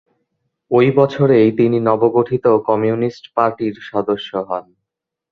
ওই 0.71 0.87
বছরেই 0.91 1.49
তিনি 1.51 1.77
নবগঠিত 1.79 2.45
কমিউনিস্ট 2.67 3.23
পার্টির 3.35 3.75
সদস্য 3.81 4.31
হন। 4.47 4.65